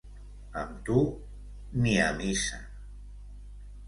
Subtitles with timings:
[0.61, 1.03] Amb tu,
[1.83, 2.59] ni a missa.